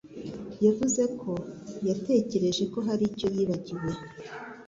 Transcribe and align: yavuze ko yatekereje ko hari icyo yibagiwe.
yavuze 0.65 1.03
ko 1.19 1.31
yatekereje 1.87 2.63
ko 2.73 2.79
hari 2.87 3.03
icyo 3.11 3.27
yibagiwe. 3.35 3.89